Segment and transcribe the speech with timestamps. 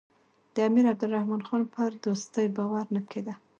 [0.53, 3.33] د امیر عبدالرحمن خان پر دوستۍ باور نه کېده.